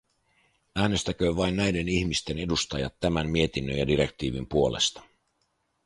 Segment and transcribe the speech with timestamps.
[0.75, 5.01] Äänestäköön vain näiden ihmisten edustajat tämän mietinnön ja direktiivin puolesta!